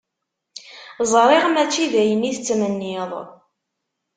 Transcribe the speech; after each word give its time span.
Ẓriɣ 1.11 1.45
mačči 1.49 1.85
d 1.91 1.93
ayen 2.01 2.29
i 2.29 2.31
tettmenniḍ. 2.35 3.11